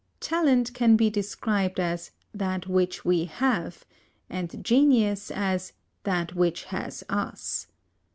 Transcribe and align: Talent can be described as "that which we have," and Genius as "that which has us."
Talent 0.19 0.73
can 0.73 0.95
be 0.95 1.11
described 1.11 1.79
as 1.79 2.09
"that 2.33 2.65
which 2.65 3.05
we 3.05 3.25
have," 3.25 3.85
and 4.31 4.65
Genius 4.65 5.29
as 5.29 5.73
"that 6.05 6.33
which 6.33 6.63
has 6.63 7.03
us." 7.07 7.67